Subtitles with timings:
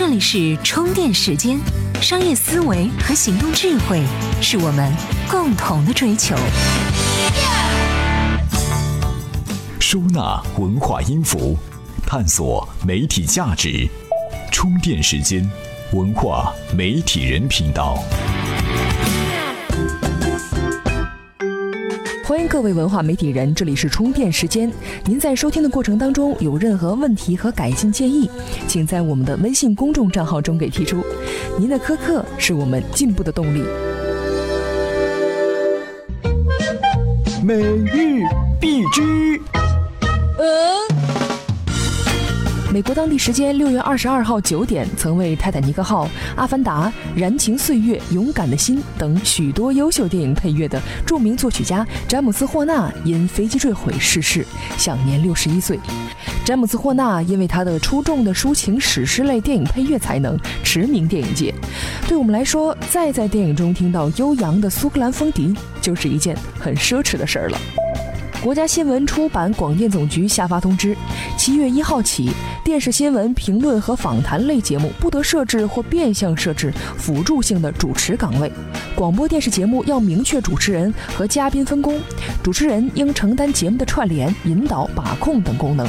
[0.00, 1.60] 这里是充电时间，
[2.00, 4.02] 商业思维和行动智慧
[4.40, 4.90] 是我们
[5.30, 6.34] 共同的追求。
[9.78, 11.54] 收纳文化音符，
[12.06, 13.86] 探索媒体价值。
[14.50, 15.46] 充电时间，
[15.92, 18.02] 文化媒体人频道。
[22.40, 24.72] 欢迎各位文化媒体人，这里是充电时间。
[25.04, 28.30] 您在收听的过程当中有任何问题和改进建议，
[28.66, 31.04] 请在我们的微信公众账号中给提出。
[31.58, 33.62] 您的苛刻是我们进步的动力。
[37.44, 38.24] 每日
[38.58, 39.38] 必知。
[42.72, 46.04] 美国当地时间六月二十二号九点，曾为《泰坦尼克号》
[46.36, 46.86] 《阿凡达》
[47.20, 54.46] 《燃情岁月》《勇敢的心》等许多优秀电影配乐的著名作曲家詹姆斯·霍纳因飞机坠毁逝世，
[54.78, 55.80] 享年六十一岁。
[56.44, 61.52] 詹姆斯·霍纳因为他的出众的抒情史诗类电影配乐才能驰名电影界。
[62.06, 67.58] 对我们来说，再在电影中听到悠扬的苏格兰风笛，就是一件很奢侈的事儿了。
[68.42, 70.96] 国家新闻出版广电总局下发通知：
[71.36, 72.30] 七月一号起，
[72.64, 78.50] 电视新闻评论和访谈类节目不得设置或变相设置辅助性的主持岗位。
[78.94, 82.00] 广播电视节目要明确主持人和嘉宾分工，
[82.42, 85.86] 主持人应承担节目的串联、引导、把控等功能，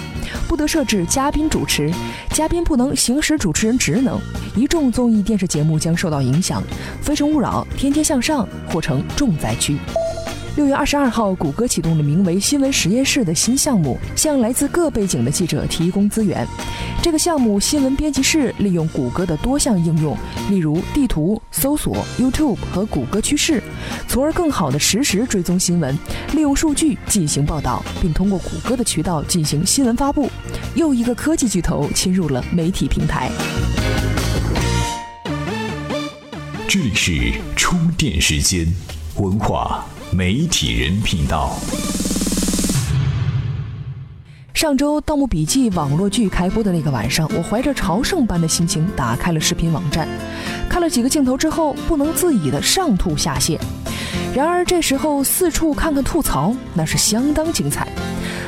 [0.50, 1.90] 不得设置嘉宾主持，
[2.32, 4.20] 嘉宾不能行使主持人职能。
[4.58, 6.62] 一众综艺电视节目将受到影响，
[7.02, 9.78] 《非诚勿扰》《天天向上》或成重灾区。
[10.58, 16.46] 六月二十二号，谷歌启动了名为“新闻实验室”的新项目，向来自各背景的记者提供资源。
[17.02, 20.16] 这个项目“新闻编辑室”利用谷歌的多项应用，
[20.50, 23.64] 例如地图、搜索、YouTube 和谷歌趋势，
[24.10, 25.98] 从而更好地实时追踪新闻，
[26.34, 30.30] 利用数据进行报道，并通过谷歌的渠道进行新闻发布。
[30.76, 33.32] 又一个科技巨头侵入了媒体平台。
[36.68, 38.68] 这里是充电时间，
[39.16, 39.86] 文化。
[40.14, 41.58] 媒体人频道。
[44.54, 50.06] 上周《盗墓笔记》网络剧开播的那个晚上，我怀着朝圣般的心情打开了视频网站，
[50.70, 53.58] 看了几个镜头之后，不能自已的上吐下泻。
[54.36, 57.88] 然而这时候四处看看吐槽，那是相当精彩。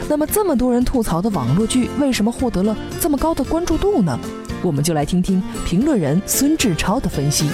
[0.09, 4.19] 那么这么多人吐槽的网络剧，为什么获得了这么高的关注度呢？
[4.61, 7.47] 我们就来听听评论人孙志超的分析。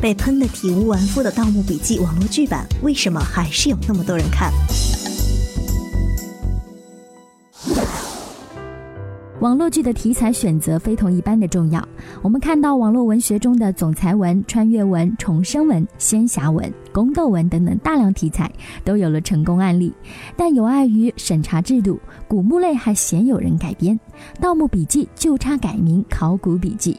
[0.00, 4.50] 被喷得体无完肤的《盗墓笔记》网络剧版，为什么还是有那么多人看？
[9.40, 11.86] 网络剧的题材选择非同一般的重要。
[12.22, 18.50] 我们看到网络文学中的总裁文、穿越文、重生文、仙侠文、宫斗文等等大量题材
[18.82, 19.92] 都有了成功案例，
[20.34, 23.98] 但有碍于审查制度，古墓类还鲜有人改编，
[24.40, 26.94] 《盗墓笔记》就差改名《考古笔记》。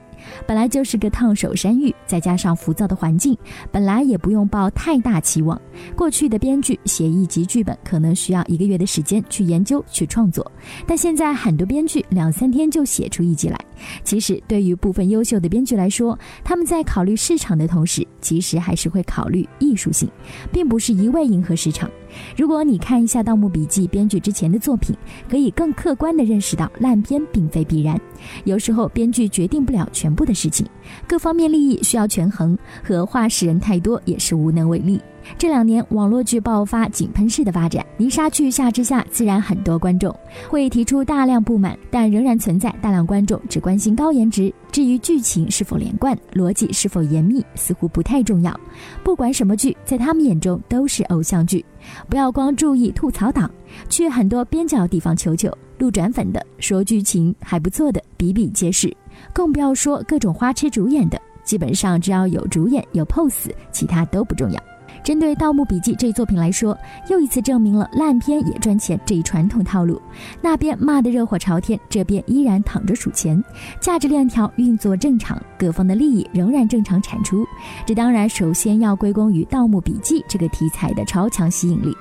[0.45, 3.37] 本来就是个烫手山芋，再加上浮躁的环境，
[3.71, 5.59] 本来也不用抱太大期望。
[5.95, 10.51] 过去的编剧写一集剧本可能需要一个月的时间去研究、去创作，
[10.85, 13.57] 但现在很多编剧两三天就写出一集来。
[14.03, 20.09] 其实对于部分优秀的编剧来说，他们在考虑市场的同时，其实还是会考虑艺术性，
[20.51, 21.89] 并不是一味迎合市场。
[22.35, 24.95] 如果你看一下《盗墓笔记》编剧之前的作品，
[25.29, 27.99] 可以更客观地认识到烂片并非必然。
[28.43, 30.67] 有时候编剧决定不了全部的事情，
[31.07, 34.99] 各方面利益需要权衡，和话事人太多也是无能为力。
[35.37, 40.15] 这两年网络剧爆发井喷式的发展，泥沙俱下之下，自然很多观众
[40.49, 48.57] 会提出大量不满，但仍然存在大量观众只关心高颜值，至于剧情是否连贯、逻辑是否严密，似乎不太重要。
[49.03, 51.63] 不管什么剧，在他们眼中都是偶像剧。
[52.09, 53.49] 不要光注意吐槽党，
[53.89, 58.95] 去很多边角地方求求，路转粉的，说剧情还不错的比比皆是，
[59.33, 64.61] 更不要说各种花痴主演的，基本上只要有主演有 pose，其他都不重要。
[65.03, 66.77] 针对《盗墓笔记》这一作品来说，
[67.09, 69.99] 又一次证明了烂片也赚钱这一传统套路。
[70.41, 73.43] 那边骂得热火朝天，这边依然躺着数钱，
[73.79, 77.43] 价值链条运作正常，各方的利益仍然正常产出。
[77.83, 81.91] 这当然首先要归功于《盗墓笔记》这个题材的超强吸引力。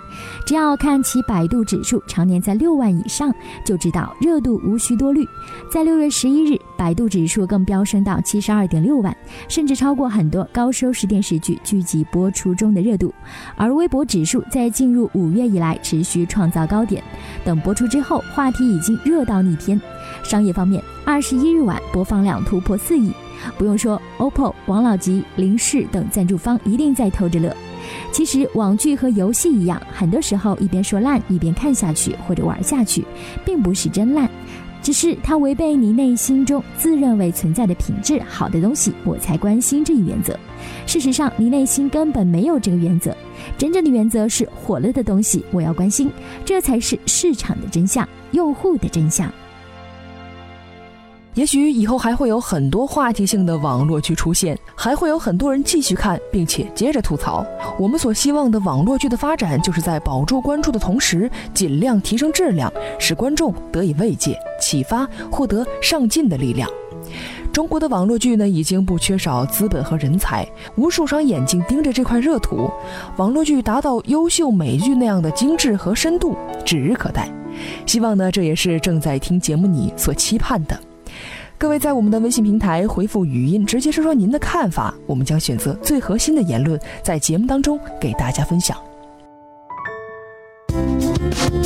[0.47, 5.27] 只要看其百度指数常年在六万以上，就知道热度无需多虑。
[5.73, 9.17] 在六月十一日，百度指数更飙升到七十二点六万，
[9.49, 12.90] 甚至超过很多高收视电视剧剧集播出中的热。
[12.91, 13.15] 热度，
[13.57, 17.03] 而微博指数在进入五月以来持续创造高点，
[17.45, 19.81] 等播出之后，话题已经热到逆天。
[20.25, 23.13] 商业方面，二十一日晚播放量突破四亿，
[23.57, 27.57] 不用说，OPPO、王老吉、林氏等赞助方一定在偷着乐。
[28.13, 33.05] 其实网剧和游戏一样，很多时候一边说烂一边看下去或者玩下去，
[33.45, 34.29] 并不是真烂。
[34.83, 40.39] 只是它违背你内心中自认为存在的品质好的东西，我才关心这一原则。
[40.87, 43.17] 事实上，你内心根本没有这个原则。
[43.57, 46.11] 真正的原则是火了的东西我要关心，
[46.45, 49.33] 这才是市场的真相，用户的真相。
[51.35, 57.47] 也许以后还会有很多话题性的网络剧出现，还会有很多人继续看，并且接着吐槽。
[57.79, 66.69] 我们所希望的网络剧的发展，就是在保住关注的同时，尽量提升质量，使观众得以慰藉、启发，获得上进的力量。
[67.53, 70.47] 中国的网络剧呢，已经不缺少资本和人才，
[70.77, 72.69] 无数双眼睛盯着这块热土。
[73.17, 77.29] 网络剧达到优秀美剧那样的精致和深度，指日可待。
[77.87, 80.79] 希望呢，这也是正在听节目你所期盼的。
[81.61, 88.75] 各位在我们的微信平台回复语音，直接说说您的看法，我们将选择最核心的言论，在节目当中给大家分享。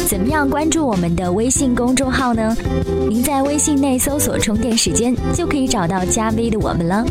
[0.08, 2.56] 怎么样关注我们的微信公众号呢？
[3.08, 7.04] 您在微信内搜索“充电时间”，就可以找到加 V 的我们了。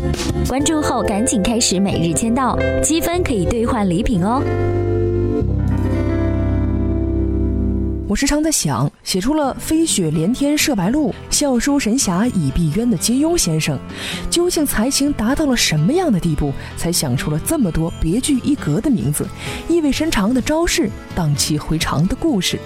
[0.46, 4.42] 关注后赶紧开始每日签到，积分可以兑换礼品哦。
[8.14, 13.76] 我时常在想，写出了“飞雪连天射白鹿，笑书神侠倚碧鸳”的金庸先生，
[14.30, 19.26] 究竟才情达到了什么样的地步，才想出了这么多别具一格的名字、
[19.68, 22.56] 意味深长的招式、荡气回肠的故事？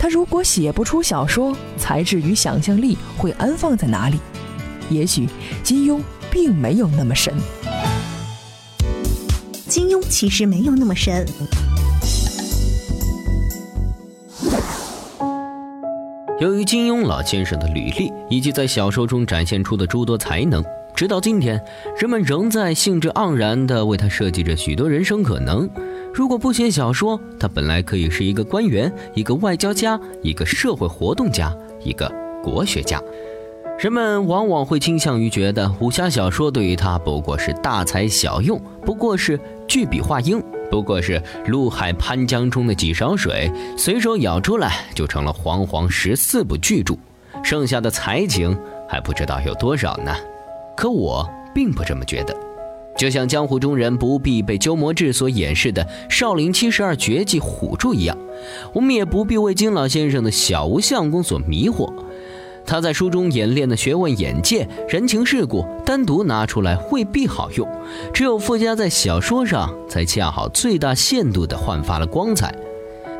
[0.00, 4.18] 他如果写不出小说，才智与想象力会安放在哪里？
[4.90, 5.28] 也许
[5.62, 7.32] 金庸并没有那么神。
[9.68, 11.24] 金庸其实没有那么神。
[16.42, 20.60] 由于金庸老先生的履历以及在小说中展现出的诸多才能，
[20.92, 21.62] 直到今天，
[21.96, 25.70] 人们仍在兴致盎然地为他设计着许多人生可能。
[26.12, 32.12] 如果不写小说，他本来可以是一个官员、一个外交家、一个社会活动家、一个
[32.42, 33.00] 国学家。
[33.78, 39.38] 人们往往会倾向于觉得武侠小说对于他不过是大材小用，不过是
[39.68, 40.42] 句笔画鹰。
[40.72, 46.96] 不过是陆海潘江中的几勺水，随手舀出来就成了煌煌十四部巨著，
[47.44, 48.58] 剩下的才情
[48.88, 50.16] 还不知道有多少呢。
[50.74, 52.34] 可我并不这么觉得，
[52.96, 58.16] 就像江湖中人不必被鸠摩智所演示的少林七十二绝技唬住一样，
[58.72, 61.92] 我们也不必为金老先生的小无相功所迷惑。
[62.64, 67.68] 他在书中演练的学问、眼界、人情世故，单独拿出来未必好用，
[68.14, 72.54] 只有附加在小说上，才恰好最大限度地焕发了光彩。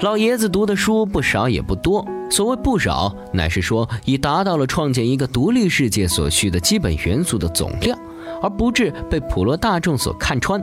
[0.00, 7.98] 老爷子读的书不少也不多，所谓不少，乃是说已达到了创建一个独立世界所需的基本元素的总量，
[8.42, 10.60] 而不致被普罗大众所看穿。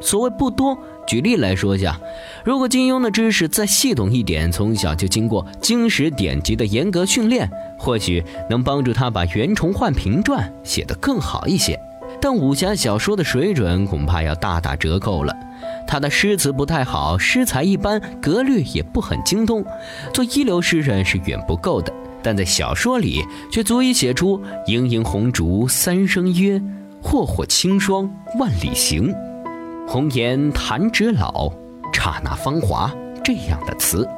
[0.00, 0.76] 所谓不多。
[1.06, 1.98] 举例来说下，
[2.44, 11.76] 如果金庸的知识再系统一点，从小就经过经史典籍的严格训练，或许能帮助他把《袁崇焕平传》写得更好一些。
[12.20, 15.34] 但武侠小说的水准恐怕要大打折扣了。
[15.86, 19.64] 他的诗词不太好，诗才一般，格律也不很精通，
[20.12, 21.92] 做一流诗人是远不够的。
[22.22, 26.62] 但在小说里，却足以写出“盈盈红烛三生约，
[27.02, 28.08] 霍霍清霜
[28.38, 29.12] 万里行”。
[29.92, 31.50] 红颜弹指老，
[31.92, 32.88] 刹那芳华
[33.24, 34.08] 这样的词，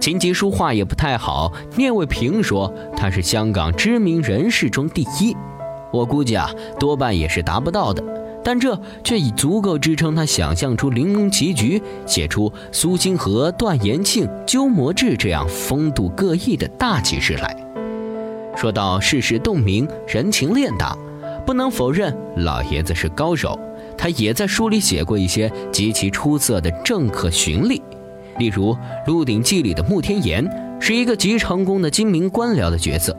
[0.00, 1.52] 琴棋书画也不太好。
[1.76, 5.32] 聂卫平说他是香港知名人士中第一，
[5.92, 8.02] 我估计啊，多半也是达不到的。
[8.42, 17.56] 但这却已足够支撑他想象出玲珑棋局，写出苏星河、段延庆、鸠摩智这样风度各异的大气势来。
[18.56, 20.98] 说到世事洞明，人情练达，
[21.46, 23.56] 不能否认老爷子是高手。
[24.04, 27.80] 他也在书里写过一些极其出色的政客巡吏，
[28.36, 28.74] 例如
[29.06, 30.46] 《鹿鼎记》里的穆天言
[30.78, 33.16] 是一个极成功的精明官僚的角色，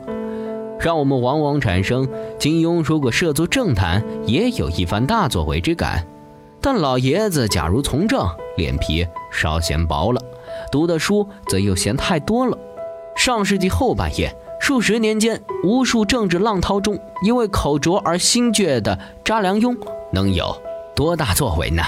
[0.78, 6.06] 让我们往往产生金庸如果涉足政坛也有一番大作为之感。
[6.60, 8.24] 但老爷子假如从政，
[8.56, 10.22] 脸皮稍显薄了，
[10.70, 12.56] 读的书则又嫌太多了。
[13.16, 19.76] 上世纪后半叶数十年间，无数政治浪涛中，因为口拙而心倔的查良镛，
[20.12, 20.56] 能有？
[20.96, 21.82] 多大作为呢？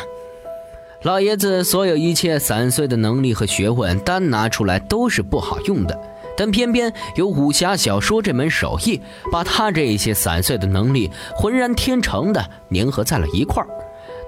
[1.02, 5.98] 老爷子所有一切散碎的能力和学问，单拿出来都是不好用的。
[6.36, 9.00] 但偏偏有武侠小说这门手艺，
[9.32, 13.68] 把他这一些散碎的能力浑然天成的粘合在了一块儿。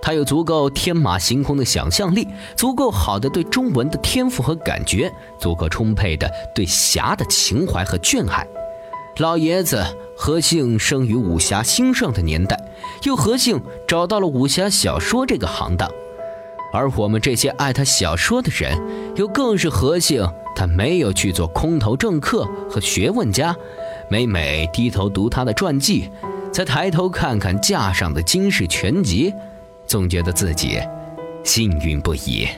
[0.00, 8.46] 他有足够天马行空的想象力，足够好的对中文的天赋和感觉，足够充沛的对侠的情怀和眷爱。
[9.18, 9.84] 老爷子
[10.16, 12.58] 何幸生于武侠兴盛的年代，
[13.04, 15.90] 又何幸找到了武侠小说这个行当？
[16.72, 18.80] 而我们这些爱他小说的人，
[19.16, 23.54] 又更是何幸他没有去做空头政客和学问家，
[24.08, 26.08] 每每低头读他的传记，
[26.52, 29.34] 再抬头看看架上的金氏全集，
[29.86, 30.80] 总觉得自己
[31.44, 32.48] 幸运不已。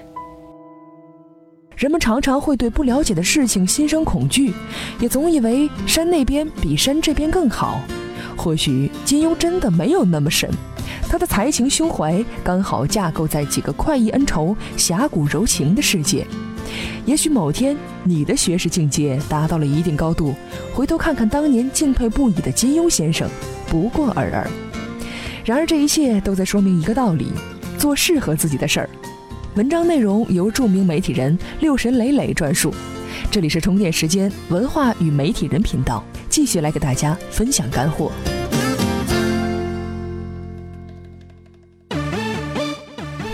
[1.82, 4.54] 人们常常会对不了解的事情心生恐惧，
[5.00, 7.80] 也总以为山那边比山这边更好。
[8.36, 10.48] 或许金庸真的没有那么神，
[11.08, 16.24] 他的才情胸怀刚好架构在几个快意恩仇、侠骨柔情的世界。
[17.04, 20.36] 也许某天你的学识境界达到了一定高度，
[20.72, 23.28] 回头看看当年敬佩不已的金庸先生，
[23.66, 24.48] 不过尔尔。
[25.44, 27.32] 然而这一切都在说明一个道理：
[27.76, 28.88] 做适合自己的事儿。
[29.54, 32.72] 文章内容由著名媒体人六神磊磊撰述。
[33.30, 38.10] 这里是充电时间文化与媒体人频道，继续来给大家分享干货。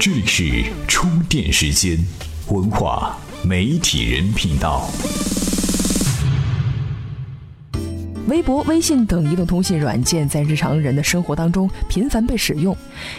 [0.01, 1.97] 这里是充电时间
[2.49, 4.91] 文化媒体人频道。
[8.27, 12.77] 微博、微信等移动通信软件在日常人的生活当中频繁被使用，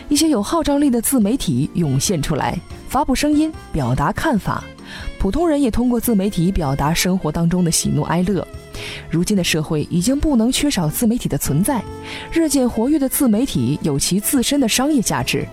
[0.09, 2.59] 一些有号召力的自媒体涌现出来。
[2.89, 4.63] 发布声音，表达看法，
[5.19, 8.45] 普通人也通过自媒体表达生活当中的喜怒哀乐。
[9.11, 11.83] 如今的社会已经不能缺少自媒体的存在，
[12.31, 15.47] 日渐活跃的自媒体有其自身的商业价值。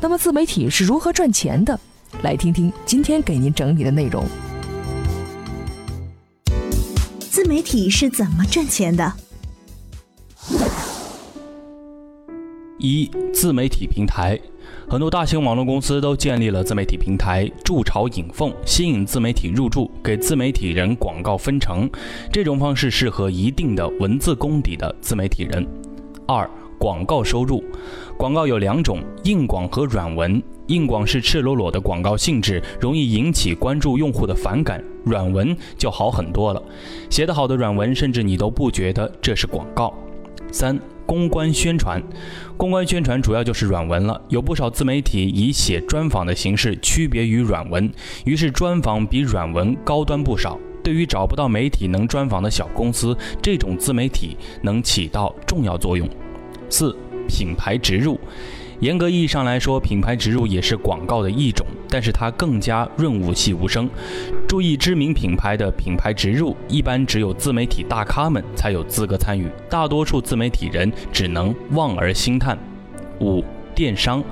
[0.00, 1.78] 那么，自媒体是如何赚钱的？
[2.22, 4.24] 来听听今天给您整理的内容。
[7.30, 9.12] 自媒体是怎么赚钱的？
[12.80, 14.40] 一、自媒体平台。
[14.88, 21.88] 很多大型网络公司都建立了自媒体平台，筑巢引凤，吸引自媒体入驻，给自媒体人广告分成。
[22.32, 25.66] 这种方式适合一定的文字功底的自媒体人。
[26.26, 27.62] 二、广告收入，
[28.16, 30.42] 广告有两种，硬广和软文。
[30.68, 36.62] 硬广是赤裸裸的广告性质，容易引起关注用户的反感；软文就好很多了，
[37.10, 39.92] 写得好的软文，甚至你都不觉得这是广告。
[40.50, 40.78] 三。
[41.10, 42.00] 公关宣传，
[42.56, 44.22] 公关宣传主要就是软文了。
[44.28, 47.92] 有不少自媒体以写专访的形式区别于软文，
[48.24, 50.56] 于是专访比软文高端不少。
[50.84, 56.08] 对于找不到媒体能专访的小公司，这种自媒体能起到重要作用。
[56.68, 58.16] 四、品牌植入。
[58.78, 63.88] 严格意义上来说，品牌植入也是广告的一种，但是它更加润物细无声。
[64.46, 72.58] 注意，知名品牌的品牌植入，一般只有自媒体大咖们才有资格参与，大多数自媒体人只能望而兴叹。
[73.20, 73.44] 五、
[73.74, 74.22] 电商。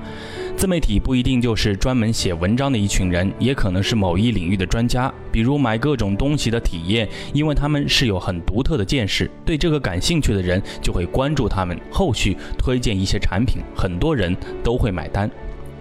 [0.57, 5.09] 自媒体不一定就是专门写文章的一群人，也可能是某一领域的专家。
[5.31, 15.31] 比如买各种东西的体验，因为他们是有很独特的见识，对这个感兴趣的人就会关注他们，后续推荐一些产品，很多人都会买单。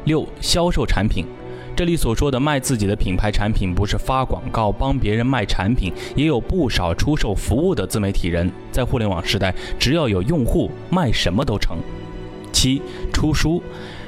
[0.05, 1.27] 六、销售产品，
[1.79, 8.51] 这里所说的卖自己的品牌产品，不是发广告帮别人卖产品，也有不少出售服务的自媒体人。
[8.73, 11.79] 在互联网时代，只要有用户，卖什么都成。
[12.53, 12.83] 七、
[13.13, 13.63] 出书。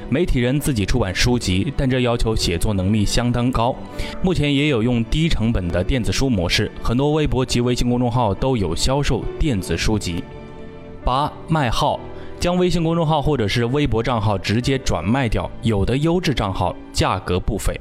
[0.09, 3.73] 媒体人自己出版书籍，但这要求写作能力相当高。
[4.21, 10.21] 目前也有用低成本的电子书模式，很多微博及微信公众号都有销售电子书籍。
[11.05, 11.97] 八卖号，
[12.41, 17.71] 将微信公众号或者是微博账号直接转卖掉，有的优质账号价格不菲。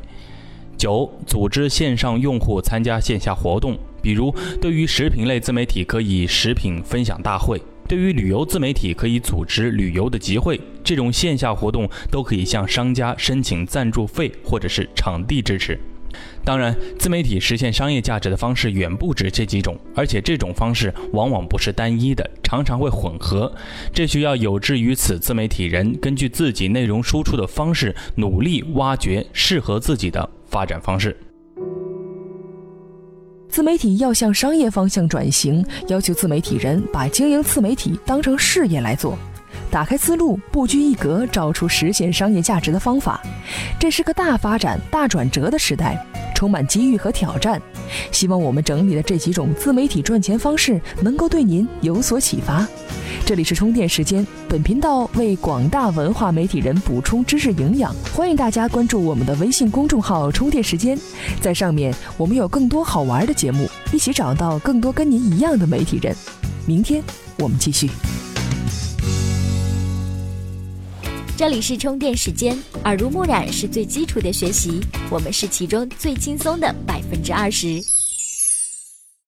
[0.77, 7.59] 九组织线上用户参加线下活动，比如对于食品类自媒体可以食品分享大会。
[7.89, 15.81] 对于旅游自媒体，可以组织旅游的集会，这种线下活动都可以向商家申请赞助费或者是场地支持。
[16.45, 23.53] 当然，自媒体实现商业价值的方式远不止这几种，而且这种方式往往不是单一的，常常会混合。
[23.93, 31.17] 这需要有志于此自媒体人根据自己内容输出的方式，努力挖掘适合自己的发展方式。
[33.49, 39.19] 自媒体要向商业方向转型，要求自媒体人把经营自媒体当成事业来做，
[39.71, 43.21] 打开思路，不拘一格，找出实现商业价值的方法。
[43.79, 46.01] 这是个大发展、大转折的时代，
[46.41, 47.61] 充满机遇和挑战。
[48.11, 52.67] 希望我们整理的这几种自媒体赚钱方式能够对您有所启发。
[53.27, 60.99] 这里是充电时间，本频道为广大文化媒体人补充知识营养，欢迎大家关注我们的微信公众号“充电时间”，
[61.43, 66.17] 在上面我们有更多好玩的节目，一起找到更多跟您一样的媒体人。
[66.65, 67.03] 明天
[67.39, 67.91] 我们继续。
[71.41, 72.55] 这里是充电时间，
[72.85, 74.79] 耳濡目染是最基础的学习，
[75.11, 77.83] 我们是其中最轻松的百分之二十。